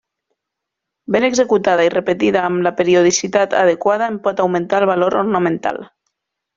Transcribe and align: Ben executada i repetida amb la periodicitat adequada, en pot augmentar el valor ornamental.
Ben 1.15 1.27
executada 1.27 1.85
i 1.91 1.91
repetida 1.97 2.43
amb 2.49 2.65
la 2.69 2.73
periodicitat 2.81 3.57
adequada, 3.61 4.11
en 4.15 4.21
pot 4.27 4.45
augmentar 4.49 4.85
el 4.85 4.91
valor 4.95 5.23
ornamental. 5.25 5.83